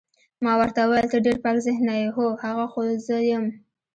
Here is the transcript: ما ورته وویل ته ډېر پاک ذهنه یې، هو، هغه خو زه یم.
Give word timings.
ما 0.43 0.53
ورته 0.59 0.81
وویل 0.83 1.07
ته 1.13 1.17
ډېر 1.25 1.37
پاک 1.43 1.57
ذهنه 1.67 1.93
یې، 2.01 2.07
هو، 2.15 2.25
هغه 2.43 2.65
خو 2.71 2.81
زه 3.05 3.17
یم. 3.29 3.45